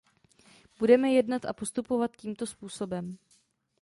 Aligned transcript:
Budeme 0.79 1.11
jednat 1.11 1.45
a 1.45 1.53
postupovat 1.53 2.11
tímto 2.17 2.45
způsobem. 2.47 3.17